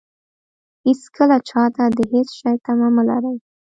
هېڅکله 0.85 1.37
چاته 1.49 1.83
د 1.97 1.99
هېڅ 2.13 2.29
شي 2.39 2.53
تمه 2.65 2.87
مه 2.95 3.03
لرئ. 3.09 3.37